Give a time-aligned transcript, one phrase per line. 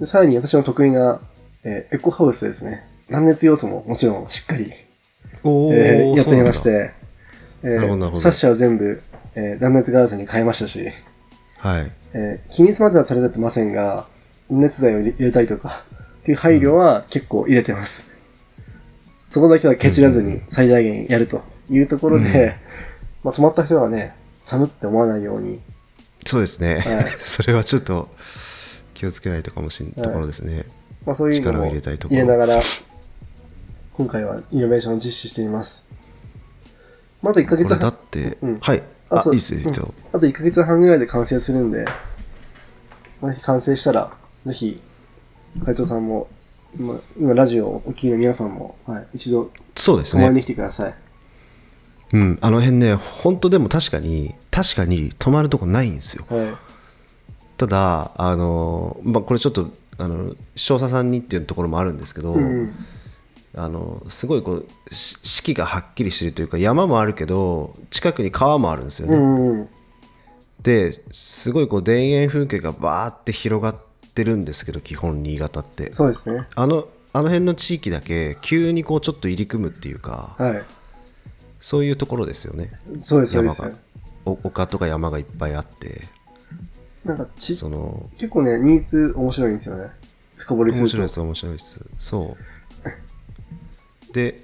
[0.00, 1.20] でさらに私の得意な、
[1.64, 2.86] えーエコハウスですね。
[3.10, 4.72] 断熱要素ももちろんしっかり、
[5.44, 6.92] えーやってみまして、
[7.62, 9.02] えなるほどなるほどサッシは全部、
[9.34, 10.88] えー断熱ガラスに変えましたし、
[11.58, 11.90] はい。
[12.14, 14.06] えー機密までは取れてませんが、
[14.50, 15.84] 熱材を入れたりとか、
[16.20, 18.04] っていう配慮は結構入れてます。
[19.30, 22.52] そこだけはケチらずに最大限やるというところで、うん
[23.24, 25.60] まあ泊まった人はね、寒って思わないように、
[26.24, 26.78] そうですね。
[26.80, 28.08] はい それはちょっと
[28.94, 30.64] 気をつけないとかもしれないところですね。
[31.04, 32.62] まあそういうの力をも入れたいところ入れながら、
[33.94, 35.84] 今回はイノベーションを実施しています。
[37.20, 38.82] まあ、あと1ヶ月半だって、うんはい。
[39.10, 39.94] あ、いいっすよ、いいっすよ。
[40.12, 41.84] あと1ヶ月半ぐらいで完成するんで、
[43.20, 44.12] まあ完成したら、
[44.46, 44.82] ぜひ、
[45.64, 46.28] 海藤さんも、
[46.78, 50.22] 今、今ラジオをお聞きの皆さんも、はい、一度、そうですね。
[50.22, 50.94] 泊まりに来てください。
[52.12, 52.38] うん。
[52.40, 56.24] あの辺ね、本当でも確かに、確かに泊まるとこないんですよ。
[56.28, 56.71] はい。
[57.62, 62.74] ただ、あの、まあ、これちょっと、あの、少佐さんにっていうところもあるんですけど、うん。
[63.54, 69.68] あのすごいこうし四季がはっきりしてるというか山もあるけど近くに川もあるんですよね、うんうん。
[70.62, 73.76] ですごいこう田園風景がバーって広がっ
[74.14, 76.46] てるんですけど基本新潟ってそうですね。
[76.54, 80.62] あのあの辺の地域だけ急にこうちょっと入り組むっていうかは
[81.60, 82.72] そういうところですよね。
[83.26, 83.72] 山が
[84.24, 86.08] お丘とか山がいっぱいあって
[87.04, 89.90] なんかち、その結構ね、ニーズ面白いんですよね。
[90.36, 90.96] 深掘りすると。
[90.96, 91.80] 面白いです面白いです。
[91.98, 92.36] そ
[94.08, 94.12] う。
[94.12, 94.40] で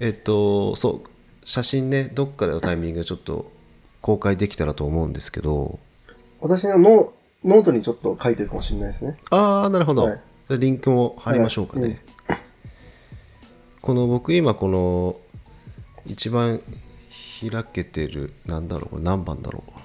[0.00, 1.08] えっとそう
[1.44, 3.50] 写真ねどっかでのタイミングでちょっと
[4.00, 5.78] 公開できたらと思うんですけど。
[6.40, 7.12] 私のノ
[7.44, 9.16] ノートにちょっと書いてるかもしれないですね。
[9.30, 10.20] ああなるほど、はい。
[10.48, 12.38] でリンクも貼りましょうかね、はい。
[13.80, 15.16] この僕今この
[16.06, 16.60] 一番
[17.50, 19.83] 開けてるなんだろうこれ何番だろう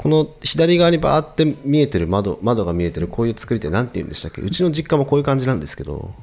[0.00, 4.40] この左側にバーって見えてる窓窓が見えてるこういう作りって何て言うんでしたっけ？
[4.40, 6.14] うちの実家もこういう感じなんですけど。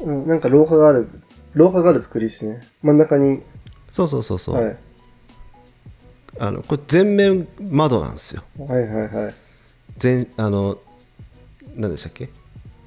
[0.00, 1.10] うん、なんか廊下がある、
[1.52, 2.66] 廊下がある作りですね。
[2.82, 3.42] 真ん中に、
[3.90, 4.78] そうそうそうそう、はい。
[6.38, 8.44] あのこれ全面窓なんですよ。
[8.58, 9.34] はいはいはい。
[9.98, 10.78] 全あの
[11.76, 12.30] 何でしたっけ？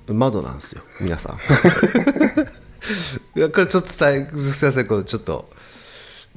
[0.07, 1.35] 窓なんですよ皆さん。
[3.37, 5.47] いやこれちょっと伝えすいませんこれちょっと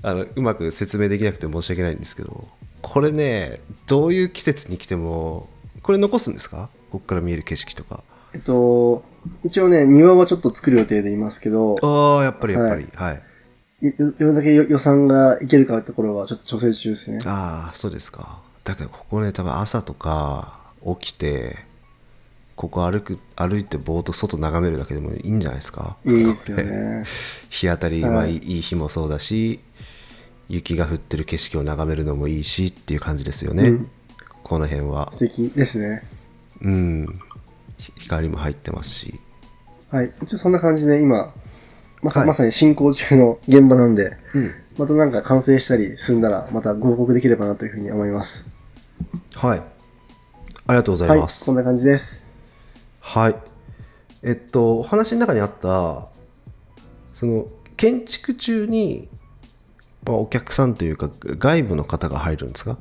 [0.03, 2.49] あのうまく説明できなくて申し訳ないんですけど
[2.83, 5.49] これねどういう季節に来ても
[5.83, 6.69] これ残すんですか？
[6.91, 8.03] ここから見える景色とか。
[8.35, 9.03] えっと、
[9.43, 12.87] 一応ね、庭はちょっと作る予定でいますけど、ああやっぱりやっぱり。
[12.95, 17.21] はい、よどれだけ予算がいけるかってところはちょっと調整中ですね。
[17.25, 18.41] ああそうですか。
[18.65, 20.59] だけどここね多分朝とか
[21.01, 21.57] 起きて
[22.55, 25.97] ここ歩く歩いてぼーっと外眺めるだけでもいいんじゃないですか？
[26.05, 27.05] いいですよね。
[27.49, 28.13] 日当たりはい。
[28.13, 29.61] まあいい日もそうだし、
[30.49, 33.91] 雪が降ってる景色を眺めるのもいいしっていう感じですよね、うん
[34.45, 36.03] この辺は素敵ですね。
[36.63, 37.21] うん
[37.77, 39.21] ひ光も入ってますし
[39.91, 40.13] はい。
[40.23, 41.35] 一応そんな感じで今、
[42.01, 48.47] まさ,、はいまさに進行中の現場なんで、うんまたなんか完成したり済んだら、またご報告できればなというふうに思います。
[49.35, 49.63] はいあ
[50.73, 51.21] りがとうござはいい。
[51.21, 52.25] ますこんな感じです。
[53.01, 53.37] はい、
[54.23, 56.09] えっとお話の中にあった
[57.13, 59.09] その建築中に、
[60.09, 62.79] まあ、お客さんというか外部の方が入るんですか？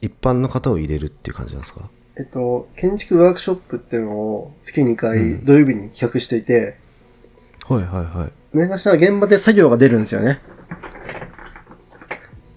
[0.00, 1.88] 一般の方を入れるっていう感じなんですか？
[2.18, 5.44] えっと、建築ワークショップっていうのを月2う回ん。
[5.44, 6.76] 土曜日に企画していて、
[7.66, 8.32] はいはいはい。
[8.52, 10.40] 何かしら現場で作業が出るんですよね。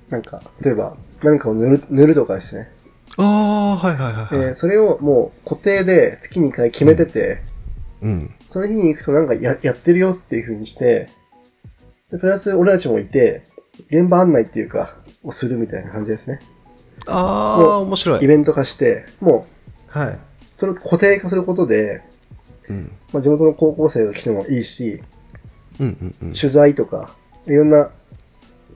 [0.09, 2.71] なんか、例えば、何かを塗る塗るとかですね。
[3.17, 7.41] ああはいはいはいはい、えーそれをもう固定で月2回決めてて、
[8.01, 8.33] うん。
[8.49, 11.09] その日に行くとなんかややってるよっていう風にして、
[12.11, 13.47] でプラス俺たちもいて、
[13.89, 16.39] 現場案内っていうか、をするみたいな感じですね。
[17.07, 18.23] ああ面白い。
[18.23, 19.47] イベント化して、も
[19.95, 20.19] う、はい、
[20.57, 22.01] それを固定化することで、
[22.69, 25.01] うん、まあ、地元の高校生が来てもいいし、
[25.79, 26.33] うんうんうん。
[26.33, 27.15] 取材とか、
[27.47, 27.89] いろんな、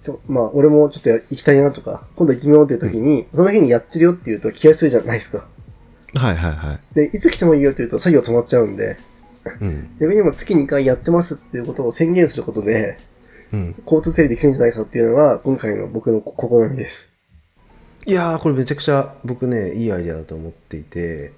[0.04, 5.48] ちょまあ、俺もちょっとや行きたいなとか、今度行ってみようっていう時に、その日にやってるよって言うと気合いするじゃないですか。
[6.14, 6.80] はいはいはい。
[6.96, 8.98] で、いつ来てもいいよって言うと作業止まっちゃうんで、
[9.62, 9.96] うん。
[10.00, 12.98] 逆にも月2回やってますっていうことを宣言することで、
[13.54, 17.14] うん交通整理できるんじゃないかっていうのが、今回の僕の試みです。
[18.06, 21.34] いやーこれめちゃくちゃ僕ねいいアイデアだと思っていて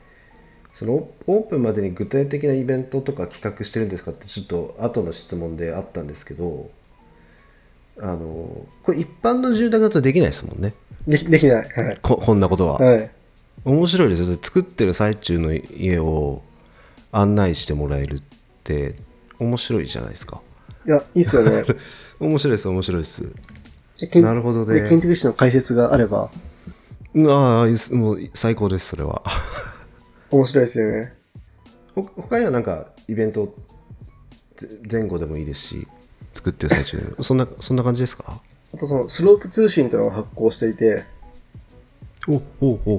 [0.76, 6.70] そのオープンまでに具体的なイベントとか企画してるんですかってちょっと後の質問であったんですけど
[8.00, 10.76] あのこれ一般の住宅だとできないですもんね
[11.08, 11.70] でき、できない。
[11.70, 12.00] はい。
[12.02, 13.10] ここんなことは、はい。
[13.66, 16.44] 面白いですよ作ってる最中の家を
[17.12, 18.22] 案内してもらえるっ
[18.64, 18.96] て
[19.40, 20.42] 面白いじゃないですか
[20.90, 21.64] いや、いいっすよね。
[22.20, 23.24] 面白いです面白いです。
[24.16, 24.82] なるほどね。
[24.82, 26.32] で建築士の解説があれば、
[27.14, 29.22] うんああもう最高ですそれは。
[30.32, 31.14] 面白いですよね。
[31.94, 33.54] ほ他にはなんかイベント
[34.58, 35.88] ぜ前後でもいいですし
[36.34, 37.04] 作ってる最中で。
[37.04, 38.42] も そんなそんな感じですか？
[38.74, 41.04] あとそのスロープ通信というのを発行していて、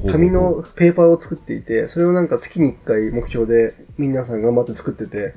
[0.08, 5.34] 紙のペーパーを作っていて、それをなんか月に1回目標で皆さん頑張って作ってて、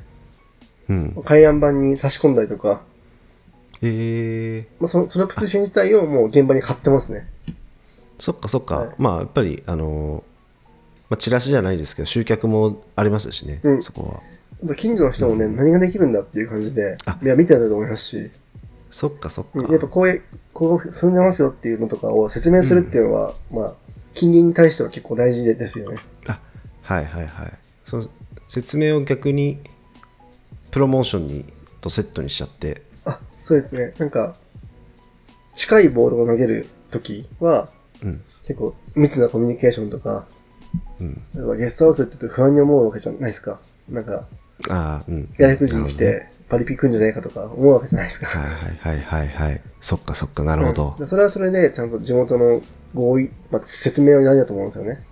[0.89, 1.24] うん。
[1.25, 2.81] 回覧板に差し込んだりとか、
[3.81, 7.27] えー、まあ、そのスロープ通信自体をもう現場に貼ってますね。
[8.19, 8.89] そっかそっか、はい。
[8.97, 10.33] まあやっぱりあのー
[11.09, 13.83] まあ、チラシじゃないですけど集客もありますしね、うん。
[13.83, 14.21] そこ
[14.65, 14.75] は。
[14.75, 18.31] 近所の人もね、何ができるんだっていう感じであ、いや、見てたと思いますし、
[18.89, 23.74] そっかそっか、やっぱこういう、こう住んでますよっていうのとかを説明するっていうのは、まあ、
[24.13, 25.97] 近隣に対しては結構大事でですよね。
[26.27, 26.39] あ
[26.81, 27.53] はいはいはい。
[27.85, 28.09] その
[28.47, 29.59] 説明を逆に
[30.73, 31.45] プロモーションに
[31.81, 32.81] とセットにしちゃって。
[33.05, 33.93] あ、そうですね。
[33.99, 34.35] なんか、
[35.53, 37.69] 近いボールを投げるときは、
[38.03, 38.21] うん。
[38.47, 40.25] 結構密なコミュニケーションとか、
[40.99, 41.13] うん。
[41.35, 43.59] 例えばゲストハウスって不安に思うわけじゃないですか。
[43.87, 44.25] なんか、
[44.67, 45.29] ああうん。
[45.37, 48.25] 外国人来てパリピくんじゃないかとか思うわけじゃないですか。
[48.25, 49.61] はいはいはいはいはい。
[49.79, 50.95] そっかそっかなるほど。
[50.97, 52.63] うんそれはそれで、ちゃんと地元の
[52.95, 55.03] 合意、まあ、説明は大事だと思うんですよね。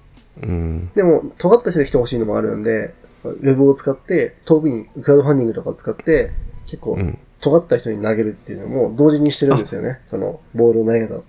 [0.41, 0.89] うん。
[0.95, 2.95] でも、尖った人が来てほしいのもあるんで、
[3.29, 6.31] ウェブを使って、遠くにクラウドファンディングとかを使って、
[6.65, 9.99] 結構う、ん尖った人に投げるっていうのも同時にしてるんですよね。
[10.11, 11.23] その、ボールの投げ方を。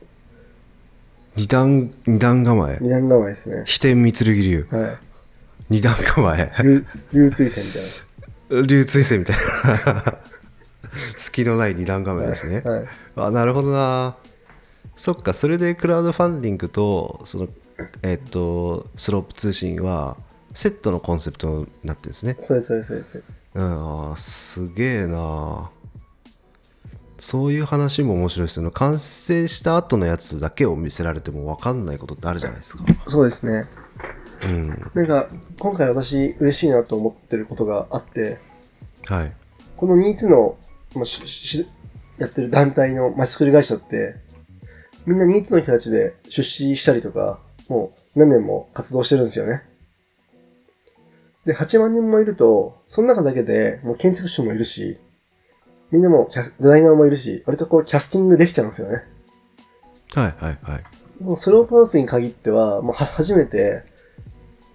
[1.37, 3.63] 二段二段構え二段構えですね。
[3.65, 4.99] 飛天三剣流はい。
[5.71, 6.85] 二段構え 流
[7.15, 9.37] 流水線みたい流追星みたい
[9.95, 10.19] な
[11.17, 12.71] 隙のない二段構えですね、な。
[12.71, 12.85] はい。
[13.17, 14.17] あなるほどな
[14.95, 17.49] そっかそれでクラウドファンディングとその
[18.03, 20.19] えっとスロープ通信は
[20.55, 23.23] セットのコンセプトになってるんですねそうです、そうです、そうです。
[23.55, 25.71] うんあーすげえな
[27.19, 33.67] そういう話も面白いですよね完成した後のやつだけを見せられても分かんないことってあるじゃないですかそうですね。
[34.45, 35.29] うんなんか、
[35.61, 38.39] 今回私嬉しいなと思ってることがあって、
[39.07, 39.33] はい
[39.77, 40.57] このニーツの、
[40.95, 41.69] まあ、しし
[42.19, 44.17] やってる団体のまちづくり会社って、
[45.07, 49.63] みんなニーツの人たちで出資したりとか、もう何年も活動してるんですよね。
[51.45, 54.99] で、8万人もいると、その中だけでもう建築士もいるし、
[55.91, 59.05] みんなもキャスデザイナーもいるし、割とこうキャスティングできてるんですよね。
[60.15, 60.85] はいはいはい
[61.23, 63.85] もうスロープハウスに限っては、もうは初めて、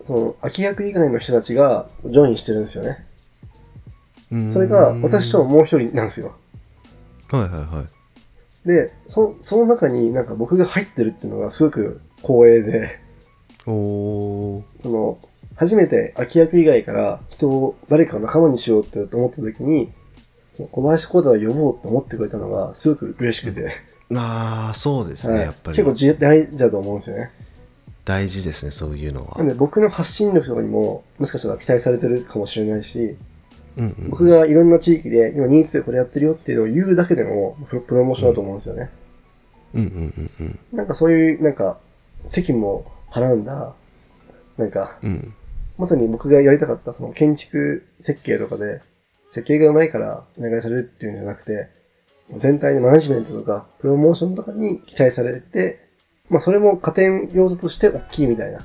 [0.02, 3.06] その、空き役以外の人たちがジョインしてるんですよね。
[4.32, 6.36] うんそれが、私ともう一人なんですよ。
[7.32, 13.00] はいはいはいで、そ、その中になんか僕が入ってるっていうのがすごく光栄で、
[13.66, 15.18] おおその、
[15.58, 19.92] 初めて空き役以外から人を誰かを仲間にしようって思った時に、
[20.72, 23.72] 小林光太を呼ぼうと思ってくれたのがすごく嬉しくて、
[24.16, 25.46] ああそうですね、はい。
[25.46, 25.78] やっぱり。
[25.78, 27.32] 結構じ大事だと思うんですよね。
[28.06, 29.38] 大事ですねそういうのは。
[29.38, 33.18] なんで僕の発信力とかにももしかしたら期待されてるかもしれないし、
[33.76, 38.90] うんうん僕がいろんな地域で今ニーズでこれやってるよっていうのを言うだけでもプロプロモーションだと思うんですよね。
[39.76, 41.80] うんうんうんうんなんかそういう、なんか、
[42.26, 43.76] 責務を払うんだ。
[44.58, 45.34] なんか、うん
[45.78, 48.82] まさに僕がやりたかった、その建築設計とかで、
[49.30, 51.70] 設計が上手いからお願いされるっていうんじゃなくて、
[52.36, 55.88] 全体のマネジメントとか、プロモーションとかに期待されて、
[56.30, 58.60] まあそれも加点要素として大きいみたいな。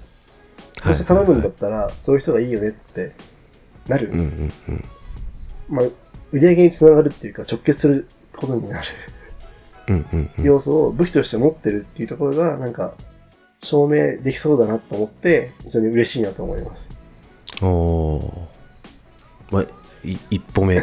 [0.84, 3.12] どうせ頼むんだったら、そういう人がいいよねって
[3.86, 4.08] なる。
[4.08, 4.84] うんうんうん
[5.68, 5.86] まあ、
[6.32, 8.88] 売り上げにつながるっていうか、直結することになる
[9.88, 12.94] うんうんうん要素を武器として持ってるっていうところが、なんか、
[13.62, 16.90] 証明できそうだなと思って、非常に嬉しいなと思います。
[17.62, 19.54] おおー。
[19.54, 19.62] まあ
[20.08, 20.82] い一歩目。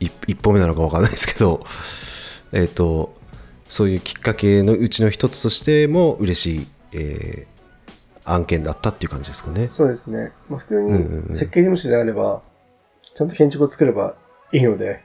[0.00, 1.64] 一一歩目なのかわかんないですけど。
[2.52, 3.14] えっと
[3.68, 7.52] そういうきっかけのうちの一つとしても嬉しい、えー
[8.24, 9.68] 案件だったっていう感じですかね。
[9.68, 10.32] そうですね。
[10.48, 11.30] まあ、普通うんうんうん。
[11.30, 12.42] に設計事務所であれば、
[13.14, 14.14] ちゃんと建築を作れば
[14.52, 15.02] いいので、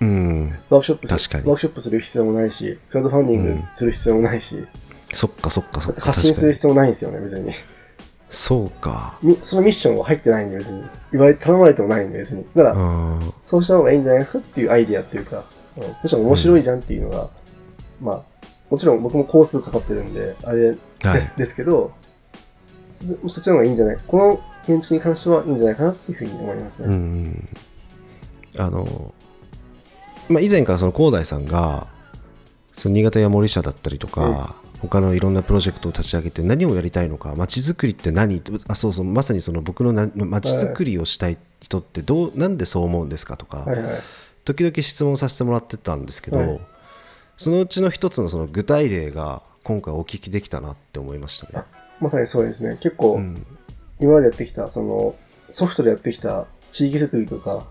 [0.00, 0.58] うん。
[0.68, 1.46] ワークショップす確かに。
[1.46, 4.66] ワークショップする必要もないし、クラウドファンディングする必要もないし、
[5.12, 6.02] そっかそっかそっか。
[6.02, 7.52] 発信する必要もないんですよね、別に。
[8.30, 10.82] そうかみそのミッションは入ってないんで、別に。
[11.12, 12.44] 言われ、頼まれてもないんで、別に。
[12.54, 12.78] だから、う
[13.18, 15.44] んそうした方がいいんじゃないですかっていうアイディアっていうか、
[15.76, 17.28] うんむしろ面白いじゃんっていうのが、
[18.00, 18.22] まあ、
[18.70, 21.92] もちろん僕も工数かかってるんで、あれです,、はいですけど、
[23.22, 26.94] そそっちの方がいいんじゃないこの建築に関してはいいんじゃないかなっていうふうに思いますうね。
[26.96, 27.48] ん
[28.58, 29.14] あの、
[30.28, 31.86] まあ、以前からその広大さんが
[32.72, 38.42] その新潟や森社だったりとか、他のいろんなプロジェクトを立ち上げて何をやりたいのか街づくりって何？
[38.68, 43.66] あそうそうまさにその僕のな街づくりをしたい人ってどう、なんでそう思うんですかとか。
[44.44, 46.60] 時々質問させてもらってたんですけど、はい
[47.36, 51.66] そのうちの一つのその具体例が今回お聞きできたなって思いましたねあ。
[52.00, 52.78] まさにそうですね。
[52.80, 53.46] 結構、うん
[54.00, 55.16] 今までやってきた、その、
[55.50, 57.66] ソフトでやってきた地域設備とか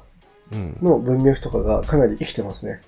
[0.51, 2.81] うんの文脈とかがかなり生きてますね。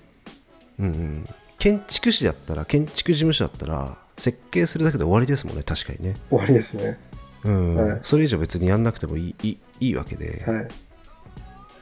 [0.78, 1.26] うんうん、
[1.58, 6.98] 建築士だったら建築事務所だったら設計するだけで終わりですもんね確かにね、終わりですね。
[7.44, 7.74] うん。
[7.76, 8.00] はい。
[8.02, 10.68] それ以上別にやんなくてもいいいいいいわけで、はい。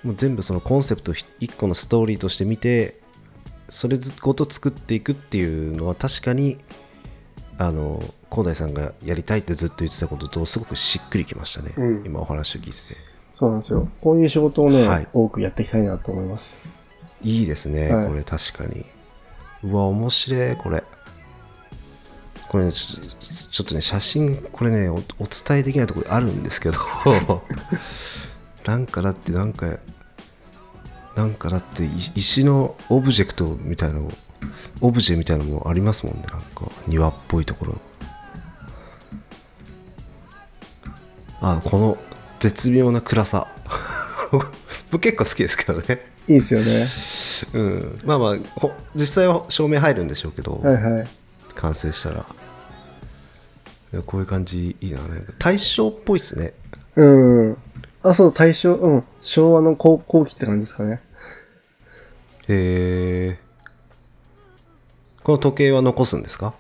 [0.07, 3.00] もう全部そのコンセプト1個のストーリーとして見て
[3.68, 6.59] それごと作っていくっていうのは確かに
[7.59, 12.07] あの広大さんがやりたいってずっと言ってたこととすごくしっくりきましたね、うん。
[12.07, 13.00] 今お話を聞いてて。
[13.38, 13.88] そうなんですよ。
[14.00, 15.09] こういう仕事をね、はい。
[15.12, 16.59] 多くやっていきたいなと思います。
[17.23, 18.07] いいですね、はい。
[18.09, 18.85] これ確かに。
[19.64, 20.85] うわ面白いこれ
[22.48, 26.78] これねちょっとね写真これねおお伝えできないところあるんですけど。
[28.64, 29.78] なんかだってなんか
[31.16, 34.12] なんかだってい石のオブジェクトみたいなの
[34.80, 37.80] オブジェみたいなのもありますもんねなんか庭っぽいところ。
[41.40, 41.96] あこの
[42.40, 43.48] 絶妙な暗さ。
[44.90, 46.06] 僕結構好きですけどね。
[46.28, 46.88] いいですよね。
[47.54, 51.08] うん、まあまあほ実際は照明入るんでしょうけど、はいはい。
[51.58, 52.24] 完成したら。
[54.06, 56.52] こういう感じいいなね大正っぽいっすね。
[56.96, 57.04] う
[57.50, 57.56] ん。
[58.02, 59.04] あ、そう、大正、うん。
[59.22, 61.00] 昭和の後後期って感じですかね。
[62.48, 66.54] えー、この時計は残すんですか？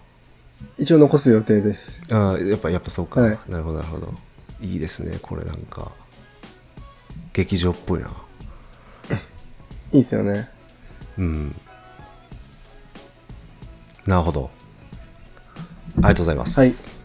[0.78, 2.00] 一応残す予定です。
[2.10, 3.38] あーやっぱやっぱそうか、はい。
[3.48, 4.12] なるほどなるほど。
[4.60, 5.92] いいですねこれなんか。
[7.32, 8.10] 劇場っぽいな。
[9.92, 10.50] いいですよね。
[11.18, 11.54] うん。
[14.06, 14.50] なるほど。
[14.50, 14.57] あ
[15.98, 16.98] りがとうございますはい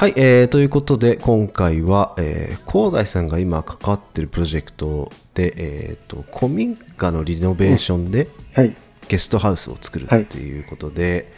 [0.00, 8.74] はい、えーということで今回は、えー、広大さんが今関わってるプロジェクトで、えー、と古民家のリノベーションではい。
[9.10, 11.32] ゲストハウスを作るっていうことで、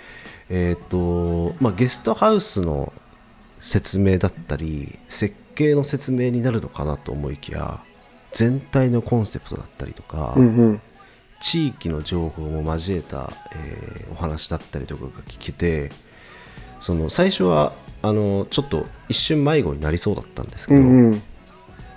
[0.49, 2.93] えっ、とまあゲストハウスの
[3.61, 7.83] 説明だったり設計の説明になるのかなと思いきや
[8.33, 10.81] 全体のコンセプトだったりとか、うんうん。
[11.43, 15.91] 地域の情報も交えた、えーお話だったりとかが聞けて
[16.81, 17.73] その最初は
[18.03, 21.23] あのちょっと一瞬迷子になりそうだったんですけど、うんうん。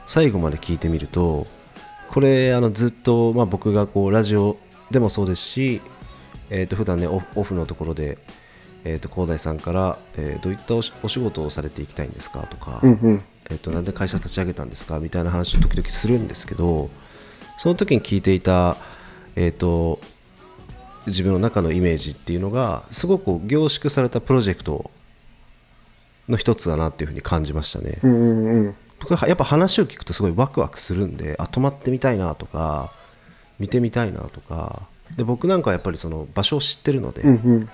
[0.07, 1.45] 最後まで聞いてみると
[2.09, 4.57] これあのずっと、まあ、僕がこうラジオ
[4.91, 5.81] でもそうですし、
[6.49, 8.17] えー、と普段ねオフのところで、
[8.85, 13.23] えー、と広大さんから、えーどういったお仕事をされていきたいんですかとか、うんうん。
[13.49, 16.89] えー、となんで会社立ち上げたんですかみたいな話を時々するんですけど
[17.57, 18.77] その時に聞いていた、
[19.35, 19.99] えー、と
[21.07, 24.89] 自分の中のイメージっていうのがすごく凝縮されたプロジェクト
[26.27, 27.99] の一つだなっていうふうに感じましたね。
[28.03, 28.75] うんうんうん。
[28.99, 32.91] 僕はやっぱ話を聞くとすごいワクワクするんであ泊まってみたいなとか
[33.59, 37.69] 見てみたいなとかで僕なんかはやっぱりその場所を知ってるので、うんうん。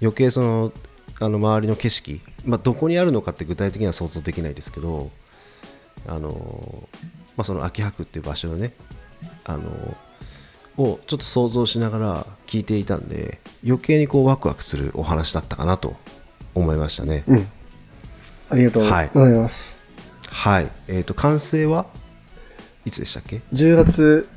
[0.00, 0.72] 余計その
[1.20, 5.10] あの周りの景色、まあ、どこにあるのかって具体的には想像できないですけど
[6.06, 6.88] あの、
[7.36, 8.72] まあ、その秋葉区っていう場所のね
[9.44, 9.70] あの
[10.76, 15.96] をちょっと想像しながら聞いていたんで余計にこうワクワクするお話だったかなと
[16.54, 17.24] 思いましたね。
[17.26, 17.48] うん。
[18.50, 19.76] ありがとうございます。
[20.28, 21.86] はい、えー、と完成は
[22.84, 24.28] いつでしたっけ？10月、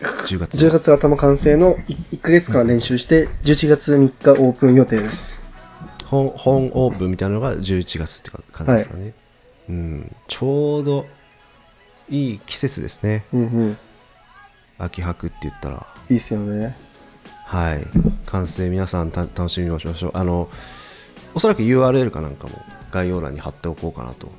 [0.00, 5.40] 10月10月頭完成の 1, ヶ月間練習して、11月3日オープン予定です。
[6.06, 9.14] 本本オープンみたいなのが11月って感じですかね、
[9.68, 11.06] うんちょうど
[12.08, 13.78] いい季節ですねうんうん。
[14.80, 15.86] 秋葉区って言ったら。
[16.08, 16.76] いいっすよね。
[17.46, 17.86] はい。
[18.26, 18.68] 完成。
[18.68, 20.10] 皆さんた楽しみましょう。
[20.14, 20.48] あの
[21.34, 22.54] おそらく URL かなんかも
[22.90, 24.30] 概要欄に貼っておこうかなと。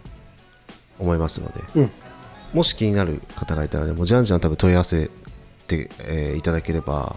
[1.02, 1.62] 思いますので。
[1.76, 1.92] うん。
[2.54, 5.10] もし気になる方がいたらねもうじゃんじゃん多分問い合わせ
[5.68, 7.16] て、えーいただければ、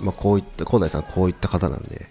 [0.00, 2.06] まあ、こういった広大さんこういった方なんで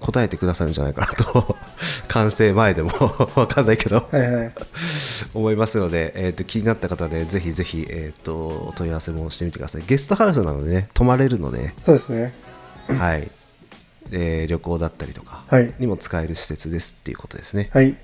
[0.00, 1.55] 答えてくださるんじゃないかなと
[2.08, 2.90] 完成前でも
[3.34, 4.52] わかんないけどはいはい。
[5.34, 8.36] 思いますので、えー、と気になった方でぜひぜひ、えー、と
[8.68, 12.32] お問い合わせもしてみてくださいゲストハウスなのでね泊まれるので、そうですね。
[12.88, 13.30] はい
[14.12, 17.96] えー旅行だったりとかはいにも使える施設ですっていうことですねはい。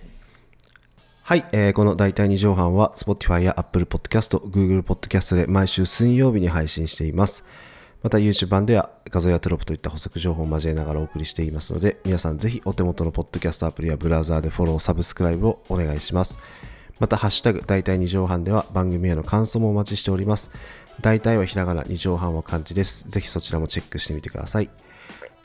[1.22, 7.44] はい、えーこの大体2畳半は Spotify や Apple Podcast、Google Podcast で毎週水曜日に配信しています。
[8.02, 16.38] また YouTube 版では画像やテロップといった補足情報を交えながらお送りしていますので、皆さんぜひお手元のポッドキャストアプリやブラウザーでフォロー、サブスクライブをお願いします。
[16.98, 20.50] また、ハッシュタグ大体2畳半では番組への感想もお待ちしております。
[21.00, 23.08] 大体はひらがな、2畳半は漢字です。
[23.08, 24.70] ぜひそちらもチェックしてみてください。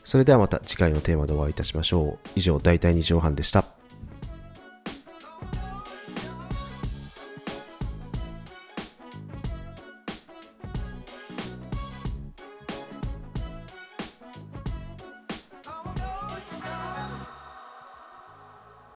[0.03, 2.29] それではまた次回のテーマでお会いいたしましょう。
[2.35, 3.76] 以上、大体2畳半でした。